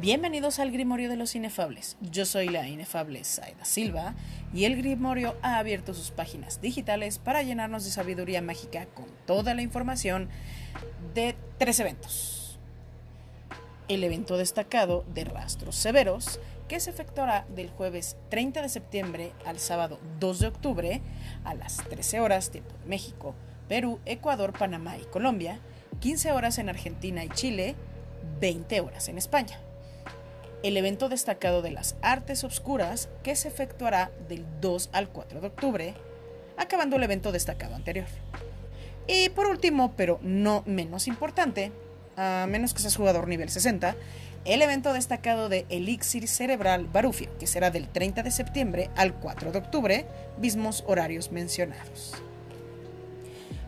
Bienvenidos 0.00 0.60
al 0.60 0.70
Grimorio 0.70 1.10
de 1.10 1.16
los 1.16 1.34
Inefables. 1.34 1.98
Yo 2.00 2.24
soy 2.24 2.48
la 2.48 2.66
inefable 2.66 3.22
Saida 3.22 3.66
Silva 3.66 4.14
y 4.54 4.64
el 4.64 4.78
Grimorio 4.78 5.36
ha 5.42 5.58
abierto 5.58 5.92
sus 5.92 6.10
páginas 6.10 6.62
digitales 6.62 7.18
para 7.18 7.42
llenarnos 7.42 7.84
de 7.84 7.90
sabiduría 7.90 8.40
mágica 8.40 8.86
con 8.86 9.04
toda 9.26 9.52
la 9.52 9.60
información 9.60 10.30
de 11.12 11.36
tres 11.58 11.80
eventos. 11.80 12.58
El 13.88 14.02
evento 14.02 14.38
destacado 14.38 15.04
de 15.12 15.24
Rastros 15.24 15.76
Severos, 15.76 16.40
que 16.66 16.80
se 16.80 16.88
efectuará 16.88 17.44
del 17.54 17.68
jueves 17.68 18.16
30 18.30 18.62
de 18.62 18.70
septiembre 18.70 19.32
al 19.44 19.58
sábado 19.58 20.00
2 20.18 20.38
de 20.38 20.46
octubre 20.46 21.02
a 21.44 21.52
las 21.52 21.76
13 21.76 22.20
horas 22.20 22.50
tiempo 22.50 22.74
de 22.80 22.88
México, 22.88 23.34
Perú, 23.68 24.00
Ecuador, 24.06 24.54
Panamá 24.58 24.96
y 24.96 25.04
Colombia, 25.04 25.60
15 26.00 26.32
horas 26.32 26.56
en 26.56 26.70
Argentina 26.70 27.22
y 27.22 27.28
Chile, 27.28 27.74
20 28.40 28.80
horas 28.80 29.06
en 29.10 29.18
España. 29.18 29.60
El 30.62 30.76
evento 30.76 31.08
destacado 31.08 31.62
de 31.62 31.70
las 31.70 31.96
artes 32.02 32.44
obscuras 32.44 33.08
que 33.22 33.34
se 33.34 33.48
efectuará 33.48 34.10
del 34.28 34.44
2 34.60 34.90
al 34.92 35.08
4 35.08 35.40
de 35.40 35.46
octubre, 35.46 35.94
acabando 36.58 36.96
el 36.96 37.02
evento 37.02 37.32
destacado 37.32 37.74
anterior. 37.74 38.06
Y 39.06 39.30
por 39.30 39.46
último, 39.46 39.94
pero 39.96 40.18
no 40.22 40.62
menos 40.66 41.08
importante, 41.08 41.72
a 42.16 42.46
menos 42.46 42.74
que 42.74 42.82
seas 42.82 42.96
jugador 42.96 43.26
nivel 43.26 43.48
60, 43.48 43.96
el 44.44 44.60
evento 44.60 44.92
destacado 44.92 45.48
de 45.48 45.64
Elixir 45.70 46.28
Cerebral 46.28 46.86
Barufio, 46.86 47.30
que 47.38 47.46
será 47.46 47.70
del 47.70 47.88
30 47.88 48.22
de 48.22 48.30
septiembre 48.30 48.90
al 48.96 49.14
4 49.14 49.52
de 49.52 49.58
octubre, 49.58 50.06
mismos 50.38 50.84
horarios 50.86 51.32
mencionados. 51.32 52.22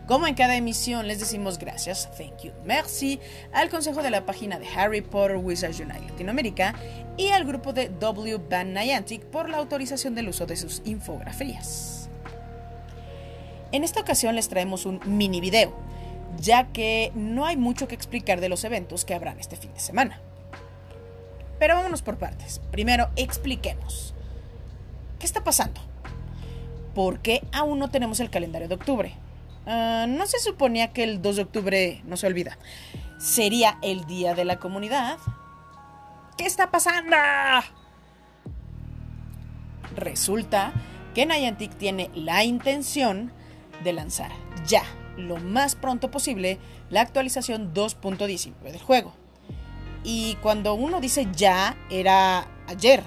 Como 0.07 0.27
en 0.27 0.35
cada 0.35 0.57
emisión 0.57 1.07
les 1.07 1.19
decimos 1.19 1.57
gracias, 1.57 2.09
thank 2.17 2.41
you, 2.43 2.51
merci, 2.65 3.21
al 3.53 3.69
consejo 3.69 4.03
de 4.03 4.11
la 4.11 4.25
página 4.25 4.59
de 4.59 4.67
Harry 4.67 4.99
Potter 4.99 5.37
Wizards 5.37 5.79
Unite 5.79 6.01
Latinoamérica 6.09 6.75
y 7.15 7.29
al 7.29 7.45
grupo 7.45 7.71
de 7.71 7.87
W 7.87 8.37
Band 8.49 8.77
Niantic 8.77 9.23
por 9.23 9.49
la 9.49 9.57
autorización 9.57 10.13
del 10.13 10.27
uso 10.27 10.45
de 10.45 10.57
sus 10.57 10.81
infografías. 10.83 12.09
En 13.71 13.85
esta 13.85 14.01
ocasión 14.01 14.35
les 14.35 14.49
traemos 14.49 14.85
un 14.85 14.99
mini 15.05 15.39
video, 15.39 15.73
ya 16.37 16.67
que 16.73 17.13
no 17.15 17.45
hay 17.45 17.55
mucho 17.55 17.87
que 17.87 17.95
explicar 17.95 18.41
de 18.41 18.49
los 18.49 18.65
eventos 18.65 19.05
que 19.05 19.13
habrán 19.13 19.39
este 19.39 19.55
fin 19.55 19.73
de 19.73 19.79
semana. 19.79 20.19
Pero 21.59 21.75
vámonos 21.75 22.01
por 22.01 22.17
partes. 22.17 22.59
Primero, 22.71 23.09
expliquemos. 23.15 24.13
¿Qué 25.17 25.25
está 25.25 25.45
pasando? 25.45 25.79
¿Por 26.93 27.19
qué 27.19 27.41
aún 27.53 27.79
no 27.79 27.89
tenemos 27.89 28.19
el 28.19 28.29
calendario 28.29 28.67
de 28.67 28.75
octubre? 28.75 29.15
Uh, 29.65 30.07
no 30.07 30.27
se 30.27 30.39
suponía 30.39 30.91
que 30.91 31.03
el 31.03 31.21
2 31.21 31.35
de 31.37 31.41
octubre 31.41 32.01
no 32.05 32.17
se 32.17 32.27
olvida. 32.27 32.57
¿Sería 33.17 33.77
el 33.81 34.05
Día 34.05 34.33
de 34.33 34.43
la 34.43 34.59
Comunidad? 34.59 35.17
¿Qué 36.37 36.45
está 36.45 36.71
pasando? 36.71 37.15
Resulta 39.95 40.73
que 41.13 41.25
Niantic 41.25 41.77
tiene 41.77 42.09
la 42.15 42.43
intención 42.43 43.31
de 43.83 43.93
lanzar 43.93 44.31
ya, 44.65 44.83
lo 45.17 45.37
más 45.37 45.75
pronto 45.75 46.09
posible, 46.09 46.59
la 46.89 47.01
actualización 47.01 47.73
2.19 47.73 48.53
del 48.63 48.81
juego. 48.81 49.13
Y 50.03 50.35
cuando 50.41 50.73
uno 50.73 50.99
dice 50.99 51.27
ya, 51.33 51.77
era 51.89 52.47
ayer. 52.67 53.03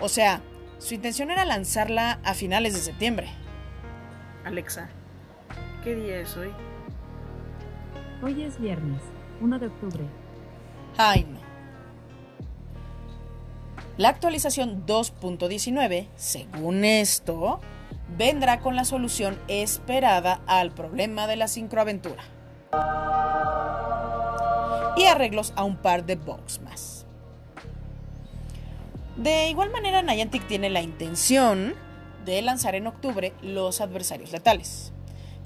O 0.00 0.08
sea, 0.08 0.40
su 0.78 0.94
intención 0.94 1.30
era 1.30 1.44
lanzarla 1.44 2.20
a 2.24 2.34
finales 2.34 2.74
de 2.74 2.80
septiembre. 2.80 3.28
Alexa, 4.44 4.90
¿qué 5.82 5.94
día 5.94 6.20
es 6.20 6.36
hoy? 6.36 6.52
Hoy 8.22 8.42
es 8.42 8.60
viernes, 8.60 9.02
1 9.40 9.58
de 9.58 9.66
octubre. 9.66 10.04
Ay, 10.96 11.26
no. 11.30 11.38
La 13.96 14.08
actualización 14.08 14.86
2.19, 14.86 16.08
según 16.16 16.84
esto, 16.84 17.60
vendrá 18.16 18.60
con 18.60 18.76
la 18.76 18.84
solución 18.84 19.38
esperada 19.48 20.40
al 20.46 20.70
problema 20.70 21.26
de 21.26 21.36
la 21.36 21.48
sincroaventura 21.48 22.22
y 24.96 25.04
arreglos 25.04 25.52
a 25.56 25.64
un 25.64 25.76
par 25.76 26.04
de 26.06 26.16
bugs 26.16 26.60
más. 26.60 27.06
De 29.16 29.50
igual 29.50 29.70
manera, 29.70 30.02
Niantic 30.02 30.46
tiene 30.46 30.70
la 30.70 30.80
intención 30.80 31.74
de 32.24 32.40
lanzar 32.42 32.76
en 32.76 32.86
octubre 32.86 33.32
los 33.42 33.80
adversarios 33.80 34.30
letales. 34.30 34.92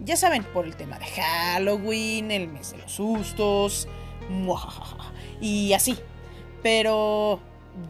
Ya 0.05 0.17
saben, 0.17 0.43
por 0.43 0.65
el 0.65 0.75
tema 0.75 0.99
de 0.99 1.07
Halloween, 1.07 2.31
el 2.31 2.49
mes 2.49 2.73
de 2.73 2.79
los 2.79 2.93
sustos, 2.93 3.89
y 5.41 5.73
así. 5.73 5.97
Pero 6.63 7.41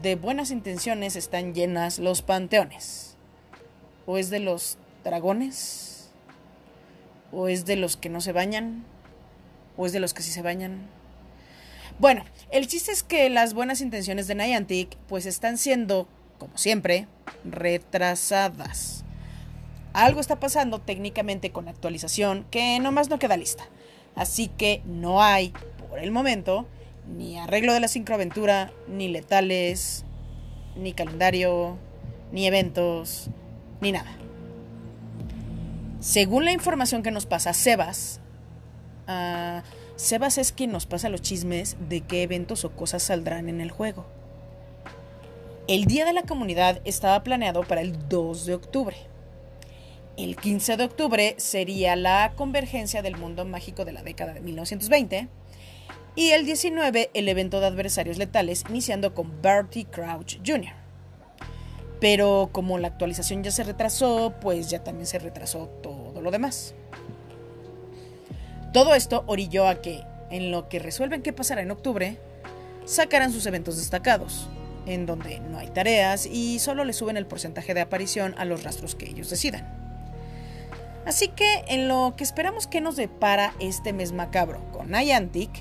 de 0.01 0.15
buenas 0.15 0.51
intenciones 0.51 1.15
están 1.15 1.53
llenas 1.53 1.99
los 1.99 2.21
panteones. 2.21 3.17
¿O 4.05 4.17
es 4.17 4.29
de 4.29 4.39
los 4.39 4.77
dragones? 5.03 6.11
¿O 7.31 7.47
es 7.47 7.65
de 7.65 7.75
los 7.75 7.97
que 7.97 8.09
no 8.09 8.21
se 8.21 8.31
bañan? 8.31 8.85
¿O 9.77 9.85
es 9.85 9.91
de 9.91 9.99
los 9.99 10.13
que 10.13 10.21
sí 10.21 10.31
se 10.31 10.41
bañan? 10.41 10.87
Bueno, 11.99 12.23
el 12.51 12.67
chiste 12.67 12.91
es 12.91 13.03
que 13.03 13.29
las 13.29 13.53
buenas 13.53 13.81
intenciones 13.81 14.27
de 14.27 14.35
Niantic 14.35 14.97
pues 15.07 15.25
están 15.25 15.57
siendo, 15.57 16.07
como 16.37 16.57
siempre, 16.57 17.07
retrasadas. 17.45 19.03
Algo 19.93 20.19
está 20.19 20.39
pasando 20.39 20.79
técnicamente 20.79 21.51
con 21.51 21.65
la 21.65 21.71
actualización 21.71 22.45
que 22.49 22.79
nomás 22.79 23.09
no 23.09 23.19
queda 23.19 23.37
lista. 23.37 23.65
Así 24.15 24.47
que 24.47 24.81
no 24.85 25.21
hay, 25.21 25.53
por 25.89 25.99
el 25.99 26.11
momento, 26.11 26.65
ni 27.07 27.37
arreglo 27.37 27.73
de 27.73 27.79
la 27.79 27.87
sincroaventura, 27.87 28.71
ni 28.87 29.07
letales, 29.07 30.03
ni 30.75 30.93
calendario, 30.93 31.77
ni 32.31 32.47
eventos, 32.47 33.29
ni 33.81 33.91
nada. 33.91 34.11
Según 35.99 36.45
la 36.45 36.51
información 36.51 37.03
que 37.03 37.11
nos 37.11 37.25
pasa 37.25 37.53
Sebas, 37.53 38.19
uh, 39.07 39.61
Sebas 39.95 40.37
es 40.37 40.51
quien 40.51 40.71
nos 40.71 40.85
pasa 40.85 41.09
los 41.09 41.21
chismes 41.21 41.77
de 41.87 42.01
qué 42.01 42.23
eventos 42.23 42.65
o 42.65 42.71
cosas 42.71 43.03
saldrán 43.03 43.47
en 43.47 43.61
el 43.61 43.71
juego. 43.71 44.05
El 45.67 45.85
Día 45.85 46.03
de 46.05 46.13
la 46.13 46.23
Comunidad 46.23 46.81
estaba 46.83 47.23
planeado 47.23 47.63
para 47.63 47.81
el 47.81 48.09
2 48.09 48.45
de 48.47 48.55
octubre. 48.55 48.97
El 50.15 50.35
15 50.35 50.77
de 50.77 50.83
octubre 50.83 51.33
sería 51.37 51.95
la 51.95 52.33
convergencia 52.35 53.01
del 53.01 53.17
mundo 53.17 53.45
mágico 53.45 53.83
de 53.83 53.93
la 53.93 54.03
década 54.03 54.33
de 54.33 54.41
1920. 54.41 55.27
Y 56.15 56.29
el 56.29 56.45
19 56.45 57.09
el 57.15 57.29
evento 57.29 57.59
de 57.59 57.65
adversarios 57.65 58.19
letales 58.19 58.63
iniciando 58.69 59.15
con 59.15 59.41
Bertie 59.41 59.85
Crouch 59.85 60.37
Jr. 60.45 60.73
Pero 61.99 62.49
como 62.51 62.77
la 62.77 62.89
actualización 62.89 63.43
ya 63.43 63.49
se 63.49 63.63
retrasó, 63.63 64.35
pues 64.39 64.69
ya 64.69 64.83
también 64.83 65.07
se 65.07 65.17
retrasó 65.17 65.67
todo 65.81 66.21
lo 66.21 66.29
demás. 66.29 66.75
Todo 68.71 68.93
esto 68.93 69.23
orilló 69.25 69.67
a 69.67 69.81
que, 69.81 70.03
en 70.29 70.51
lo 70.51 70.69
que 70.69 70.77
resuelven 70.77 71.23
qué 71.23 71.33
pasará 71.33 71.63
en 71.63 71.71
octubre, 71.71 72.19
sacaran 72.85 73.31
sus 73.31 73.47
eventos 73.47 73.77
destacados, 73.77 74.47
en 74.85 75.07
donde 75.07 75.39
no 75.39 75.57
hay 75.57 75.69
tareas 75.69 76.27
y 76.27 76.59
solo 76.59 76.85
le 76.85 76.93
suben 76.93 77.17
el 77.17 77.25
porcentaje 77.25 77.73
de 77.73 77.81
aparición 77.81 78.35
a 78.37 78.45
los 78.45 78.63
rastros 78.63 78.93
que 78.93 79.09
ellos 79.09 79.31
decidan. 79.31 79.82
Así 81.05 81.27
que 81.27 81.65
en 81.67 81.87
lo 81.87 82.13
que 82.15 82.23
esperamos 82.23 82.67
que 82.67 82.81
nos 82.81 82.95
depara 82.95 83.53
este 83.59 83.91
mes 83.93 84.13
macabro 84.13 84.63
con 84.71 84.91
Niantic, 84.91 85.51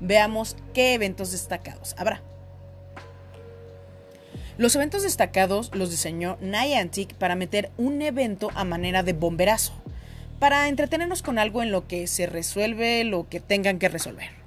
veamos 0.00 0.56
qué 0.74 0.94
eventos 0.94 1.32
destacados 1.32 1.94
habrá. 1.98 2.22
Los 4.58 4.76
eventos 4.76 5.02
destacados 5.02 5.70
los 5.74 5.90
diseñó 5.90 6.36
Niantic 6.42 7.14
para 7.14 7.34
meter 7.34 7.70
un 7.78 8.02
evento 8.02 8.50
a 8.54 8.64
manera 8.64 9.02
de 9.02 9.14
bomberazo, 9.14 9.72
para 10.38 10.68
entretenernos 10.68 11.22
con 11.22 11.38
algo 11.38 11.62
en 11.62 11.72
lo 11.72 11.86
que 11.86 12.06
se 12.06 12.26
resuelve 12.26 13.04
lo 13.04 13.28
que 13.28 13.40
tengan 13.40 13.78
que 13.78 13.88
resolver. 13.88 14.40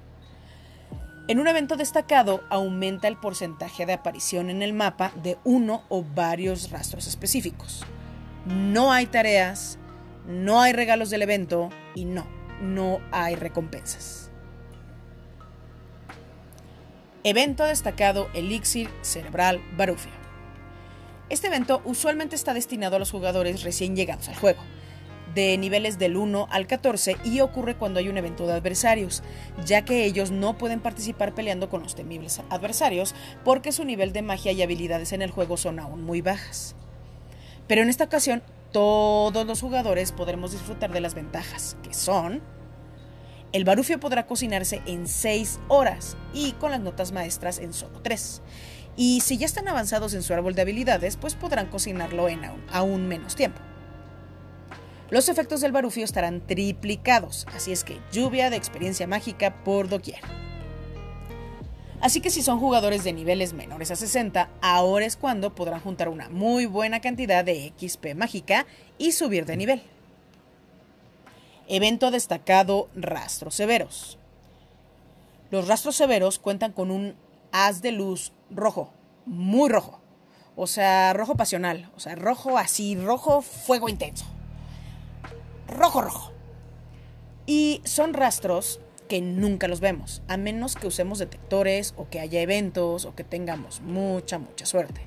En 1.26 1.40
un 1.40 1.48
evento 1.48 1.76
destacado 1.76 2.44
aumenta 2.50 3.08
el 3.08 3.16
porcentaje 3.16 3.86
de 3.86 3.94
aparición 3.94 4.50
en 4.50 4.62
el 4.62 4.72
mapa 4.72 5.10
de 5.22 5.38
uno 5.42 5.82
o 5.88 6.04
varios 6.04 6.70
rastros 6.70 7.06
específicos. 7.06 7.82
No 8.46 8.92
hay 8.92 9.06
tareas, 9.06 9.78
no 10.26 10.60
hay 10.60 10.72
regalos 10.72 11.10
del 11.10 11.22
evento 11.22 11.70
y 11.94 12.04
no, 12.04 12.26
no 12.60 13.00
hay 13.12 13.34
recompensas. 13.34 14.30
Evento 17.22 17.64
destacado 17.64 18.28
Elixir 18.34 18.90
Cerebral 19.02 19.62
Barufio. 19.76 20.12
Este 21.30 21.46
evento 21.46 21.80
usualmente 21.84 22.36
está 22.36 22.52
destinado 22.52 22.96
a 22.96 22.98
los 22.98 23.10
jugadores 23.10 23.62
recién 23.62 23.96
llegados 23.96 24.28
al 24.28 24.36
juego 24.36 24.60
de 25.34 25.58
niveles 25.58 25.98
del 25.98 26.16
1 26.16 26.48
al 26.50 26.66
14 26.66 27.16
y 27.24 27.40
ocurre 27.40 27.76
cuando 27.76 27.98
hay 27.98 28.08
un 28.08 28.16
evento 28.16 28.46
de 28.46 28.52
adversarios, 28.52 29.22
ya 29.64 29.84
que 29.84 30.04
ellos 30.04 30.30
no 30.30 30.56
pueden 30.56 30.80
participar 30.80 31.34
peleando 31.34 31.68
con 31.68 31.82
los 31.82 31.94
temibles 31.94 32.40
adversarios 32.50 33.14
porque 33.44 33.72
su 33.72 33.84
nivel 33.84 34.12
de 34.12 34.22
magia 34.22 34.52
y 34.52 34.62
habilidades 34.62 35.12
en 35.12 35.22
el 35.22 35.30
juego 35.30 35.56
son 35.56 35.80
aún 35.80 36.04
muy 36.04 36.20
bajas. 36.20 36.76
Pero 37.66 37.82
en 37.82 37.88
esta 37.88 38.04
ocasión 38.04 38.42
todos 38.74 39.46
los 39.46 39.60
jugadores 39.60 40.10
podremos 40.10 40.50
disfrutar 40.50 40.92
de 40.92 41.00
las 41.00 41.14
ventajas, 41.14 41.76
que 41.84 41.94
son 41.94 42.42
El 43.52 43.64
barufio 43.64 44.00
podrá 44.00 44.26
cocinarse 44.26 44.82
en 44.84 45.06
6 45.06 45.60
horas 45.68 46.16
y 46.34 46.52
con 46.54 46.72
las 46.72 46.80
notas 46.80 47.12
maestras 47.12 47.60
en 47.60 47.72
solo 47.72 48.00
3. 48.02 48.42
Y 48.96 49.20
si 49.20 49.38
ya 49.38 49.46
están 49.46 49.68
avanzados 49.68 50.12
en 50.12 50.24
su 50.24 50.34
árbol 50.34 50.56
de 50.56 50.62
habilidades, 50.62 51.16
pues 51.16 51.36
podrán 51.36 51.68
cocinarlo 51.68 52.28
en 52.28 52.44
aún, 52.44 52.64
aún 52.72 53.06
menos 53.06 53.36
tiempo. 53.36 53.60
Los 55.08 55.28
efectos 55.28 55.60
del 55.60 55.70
barufio 55.70 56.04
estarán 56.04 56.44
triplicados, 56.44 57.46
así 57.54 57.70
es 57.70 57.84
que 57.84 58.00
lluvia 58.10 58.50
de 58.50 58.56
experiencia 58.56 59.06
mágica 59.06 59.62
por 59.62 59.88
doquier. 59.88 60.18
Así 62.04 62.20
que 62.20 62.28
si 62.28 62.42
son 62.42 62.60
jugadores 62.60 63.02
de 63.02 63.14
niveles 63.14 63.54
menores 63.54 63.90
a 63.90 63.96
60, 63.96 64.50
ahora 64.60 65.06
es 65.06 65.16
cuando 65.16 65.54
podrán 65.54 65.80
juntar 65.80 66.10
una 66.10 66.28
muy 66.28 66.66
buena 66.66 67.00
cantidad 67.00 67.42
de 67.42 67.72
XP 67.80 68.14
mágica 68.14 68.66
y 68.98 69.12
subir 69.12 69.46
de 69.46 69.56
nivel. 69.56 69.82
Evento 71.66 72.10
destacado 72.10 72.90
Rastros 72.94 73.54
Severos. 73.54 74.18
Los 75.50 75.66
rastros 75.66 75.96
severos 75.96 76.38
cuentan 76.38 76.72
con 76.72 76.90
un 76.90 77.14
haz 77.52 77.80
de 77.80 77.92
luz 77.92 78.32
rojo, 78.50 78.92
muy 79.24 79.70
rojo. 79.70 80.02
O 80.56 80.66
sea, 80.66 81.14
rojo 81.14 81.36
pasional, 81.36 81.90
o 81.96 82.00
sea, 82.00 82.16
rojo 82.16 82.58
así, 82.58 82.96
rojo 82.96 83.40
fuego 83.40 83.88
intenso 83.88 84.26
rojo, 85.66 86.02
rojo. 86.02 86.32
Y 87.46 87.80
son 87.84 88.12
rastros 88.12 88.80
que 89.08 89.20
nunca 89.20 89.68
los 89.68 89.80
vemos, 89.80 90.22
a 90.28 90.36
menos 90.36 90.76
que 90.76 90.86
usemos 90.86 91.18
detectores 91.18 91.94
o 91.96 92.08
que 92.08 92.20
haya 92.20 92.40
eventos 92.40 93.04
o 93.04 93.14
que 93.14 93.24
tengamos 93.24 93.80
mucha, 93.80 94.38
mucha 94.38 94.66
suerte. 94.66 95.02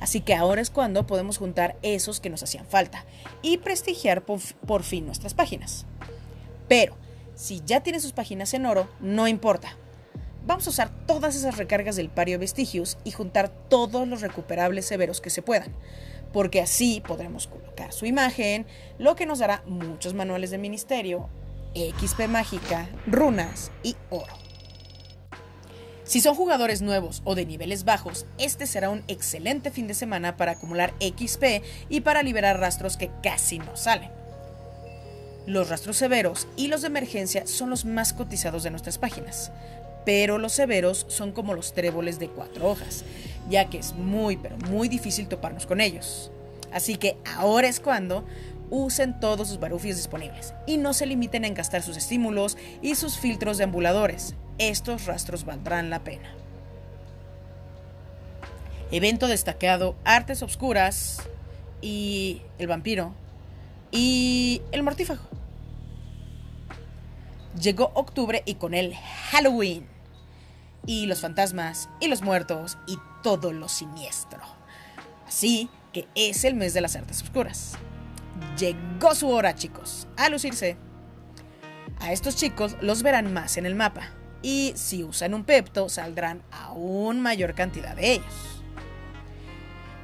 Así 0.00 0.20
que 0.20 0.34
ahora 0.34 0.60
es 0.60 0.70
cuando 0.70 1.06
podemos 1.06 1.38
juntar 1.38 1.76
esos 1.82 2.20
que 2.20 2.30
nos 2.30 2.42
hacían 2.42 2.66
falta 2.66 3.04
y 3.42 3.58
prestigiar 3.58 4.24
por, 4.24 4.82
fin 4.82 5.06
nuestras 5.06 5.34
páginas. 5.34 5.86
Pero, 6.68 6.96
si 7.34 7.62
ya 7.64 7.82
tienen 7.82 8.00
sus 8.00 8.12
páginas 8.12 8.52
en 8.54 8.66
oro, 8.66 8.88
no 9.00 9.26
importa. 9.28 9.76
Vamos 10.46 10.66
a 10.66 10.70
usar 10.70 10.90
todas 11.06 11.34
esas 11.34 11.56
recargas 11.56 11.96
del 11.96 12.08
Pario 12.08 12.38
Vestigius 12.38 12.98
y 13.04 13.10
juntar 13.10 13.48
todos 13.48 14.06
los 14.06 14.20
recuperables 14.20 14.86
severos 14.86 15.20
que 15.20 15.30
se 15.30 15.42
puedan 15.42 15.74
porque 16.36 16.60
así 16.60 17.02
podremos 17.06 17.46
colocar 17.46 17.94
su 17.94 18.04
imagen, 18.04 18.66
lo 18.98 19.16
que 19.16 19.24
nos 19.24 19.38
dará 19.38 19.62
muchos 19.66 20.12
manuales 20.12 20.50
de 20.50 20.58
ministerio, 20.58 21.30
XP 21.76 22.28
mágica, 22.28 22.88
runas 23.06 23.70
y 23.82 23.96
oro. 24.10 24.34
Si 26.04 26.20
son 26.20 26.34
jugadores 26.34 26.82
nuevos 26.82 27.22
o 27.24 27.34
de 27.34 27.46
niveles 27.46 27.84
bajos, 27.84 28.26
este 28.38 28.66
será 28.66 28.90
un 28.90 29.04
excelente 29.08 29.70
fin 29.70 29.86
de 29.86 29.94
semana 29.94 30.36
para 30.36 30.52
acumular 30.52 30.94
XP 31.00 31.62
y 31.88 32.00
para 32.00 32.22
liberar 32.22 32.58
rastros 32.58 32.96
que 32.96 33.10
casi 33.22 33.58
no 33.58 33.76
salen. 33.76 34.10
Los 35.46 35.68
rastros 35.68 35.96
severos 35.96 36.48
y 36.56 36.68
los 36.68 36.80
de 36.80 36.88
emergencia 36.88 37.46
son 37.46 37.70
los 37.70 37.84
más 37.84 38.12
cotizados 38.12 38.62
de 38.62 38.70
nuestras 38.70 38.98
páginas, 38.98 39.52
pero 40.04 40.38
los 40.38 40.52
severos 40.52 41.06
son 41.08 41.32
como 41.32 41.54
los 41.54 41.74
tréboles 41.74 42.18
de 42.18 42.28
cuatro 42.28 42.68
hojas 42.70 43.04
ya 43.48 43.68
que 43.68 43.78
es 43.78 43.94
muy, 43.94 44.36
pero 44.36 44.56
muy 44.70 44.88
difícil 44.88 45.28
toparnos 45.28 45.66
con 45.66 45.80
ellos. 45.80 46.30
Así 46.72 46.96
que 46.96 47.16
ahora 47.36 47.68
es 47.68 47.80
cuando 47.80 48.24
usen 48.70 49.18
todos 49.20 49.48
sus 49.48 49.60
barufios 49.60 49.96
disponibles 49.96 50.54
y 50.66 50.76
no 50.76 50.92
se 50.92 51.06
limiten 51.06 51.44
en 51.44 51.54
gastar 51.54 51.82
sus 51.82 51.96
estímulos 51.96 52.56
y 52.82 52.94
sus 52.94 53.18
filtros 53.18 53.58
de 53.58 53.64
ambuladores. 53.64 54.34
Estos 54.58 55.06
rastros 55.06 55.44
valdrán 55.44 55.90
la 55.90 56.04
pena. 56.04 56.32
Evento 58.90 59.26
destacado, 59.26 59.96
artes 60.04 60.42
obscuras 60.42 61.22
y 61.80 62.42
el 62.58 62.68
vampiro 62.68 63.14
y 63.90 64.62
el 64.72 64.82
mortífago. 64.82 65.22
Llegó 67.60 67.90
octubre 67.94 68.42
y 68.44 68.54
con 68.54 68.74
él 68.74 68.94
Halloween 69.30 69.86
y 70.86 71.06
los 71.06 71.20
fantasmas 71.20 71.88
y 72.00 72.08
los 72.08 72.22
muertos 72.22 72.78
y 72.86 72.98
todo 73.22 73.52
lo 73.52 73.68
siniestro. 73.68 74.40
Así 75.26 75.68
que 75.92 76.06
es 76.14 76.44
el 76.44 76.54
mes 76.54 76.74
de 76.74 76.80
las 76.80 76.94
artes 76.96 77.22
oscuras. 77.22 77.76
Llegó 78.58 79.14
su 79.14 79.28
hora, 79.28 79.54
chicos, 79.54 80.08
a 80.16 80.28
lucirse. 80.28 80.76
A 82.00 82.12
estos 82.12 82.36
chicos 82.36 82.76
los 82.80 83.02
verán 83.02 83.32
más 83.32 83.56
en 83.56 83.66
el 83.66 83.74
mapa 83.74 84.10
y 84.42 84.72
si 84.76 85.02
usan 85.02 85.34
un 85.34 85.44
pepto 85.44 85.88
saldrán 85.88 86.42
aún 86.50 87.20
mayor 87.20 87.54
cantidad 87.54 87.96
de 87.96 88.12
ellos. 88.12 88.62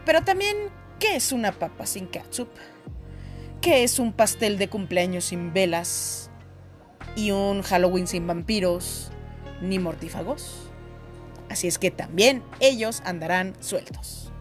Pero 0.04 0.22
también, 0.22 0.56
¿qué 0.98 1.16
es 1.16 1.32
una 1.32 1.52
papa 1.52 1.86
sin 1.86 2.08
ketchup? 2.08 2.48
¿Qué 3.60 3.84
es 3.84 3.98
un 3.98 4.12
pastel 4.12 4.58
de 4.58 4.68
cumpleaños 4.68 5.26
sin 5.26 5.52
velas? 5.52 6.30
¿Y 7.14 7.30
un 7.30 7.62
Halloween 7.62 8.06
sin 8.06 8.26
vampiros 8.26 9.10
ni 9.60 9.78
mortífagos? 9.78 10.72
así 11.52 11.68
es 11.68 11.78
que 11.78 11.90
también 11.90 12.42
ellos 12.60 13.02
andarán 13.04 13.54
sueltos. 13.60 14.31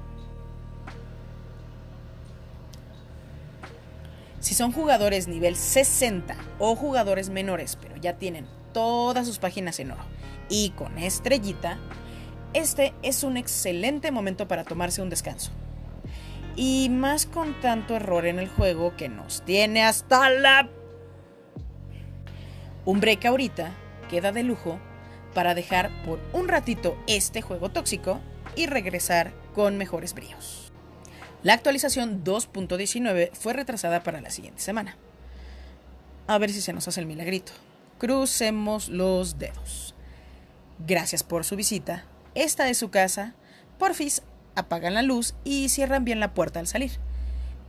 Si 4.42 4.56
son 4.56 4.72
jugadores 4.72 5.28
nivel 5.28 5.56
60 5.56 6.36
o 6.58 6.76
jugadores 6.76 7.30
menores, 7.30 7.78
pero 7.80 7.96
ya 7.98 8.18
tienen 8.18 8.48
todas 8.74 9.28
sus 9.28 9.38
páginas 9.38 9.80
en 9.80 9.92
oro 9.92 10.04
y 10.50 10.72
con 10.72 10.98
estrellita, 10.98 11.78
este 12.54 12.92
es 13.04 13.24
un 13.24 13.38
excelente 13.38 14.12
momento 14.12 14.48
para 14.48 14.64
tomarse 14.64 15.04
un 15.04 15.12
descanso. 15.12 15.52
Y 16.56 16.90
más 16.90 17.28
con 17.28 17.54
tanto 17.62 17.96
error 17.96 18.26
en 18.26 18.40
el 18.40 18.50
juego 18.50 18.96
que 18.98 19.10
nos 19.10 19.44
tiene 19.44 19.84
hasta 19.84 20.30
la... 20.32 20.68
Un 22.84 23.00
break 23.00 23.24
ahorita 23.26 23.72
queda 24.10 24.32
de 24.32 24.42
lujo 24.42 24.80
para 25.36 25.54
dejar 25.54 25.92
por 26.04 26.20
un 26.34 26.48
ratito 26.48 26.98
este 27.06 27.44
juego 27.44 27.70
tóxico 27.70 28.20
y 28.56 28.66
regresar 28.66 29.34
con 29.54 29.78
mejores 29.78 30.16
bríos. 30.16 30.71
La 31.44 31.54
actualización 31.54 32.24
2.19 32.24 33.32
fue 33.34 33.54
retrasada 33.54 34.04
para 34.04 34.22
la 34.22 34.30
siguiente 34.30 34.62
semana. 34.62 34.98
A 36.28 36.38
ver 36.38 36.52
si 36.52 36.62
se 36.62 36.74
nos 36.74 36.88
hace 36.88 37.00
el 37.00 37.08
milagrito. 37.08 37.52
Crucemos 37.98 38.90
los 38.90 39.40
dedos. 39.40 39.96
Gracias 40.80 41.24
por 41.24 41.44
su 41.44 41.56
visita. 41.56 42.06
Esta 42.36 42.70
es 42.70 42.78
su 42.78 42.90
casa. 42.90 43.34
Porfis, 43.78 44.22
apagan 44.56 44.94
la 44.94 45.02
luz 45.02 45.34
y 45.44 45.70
cierran 45.70 46.06
bien 46.06 46.20
la 46.20 46.34
puerta 46.34 46.60
al 46.60 46.68
salir. 46.68 46.92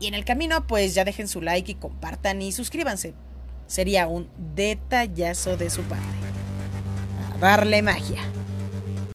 Y 0.00 0.06
en 0.06 0.14
el 0.14 0.24
camino, 0.24 0.66
pues 0.66 0.94
ya 0.94 1.04
dejen 1.04 1.28
su 1.28 1.40
like 1.40 1.72
y 1.72 1.76
compartan 1.76 2.42
y 2.42 2.52
suscríbanse. 2.52 3.14
Sería 3.66 4.06
un 4.06 4.28
detallazo 4.54 5.56
de 5.56 5.70
su 5.70 5.82
parte 5.82 6.22
darle 7.42 7.82
magia. 7.82 8.22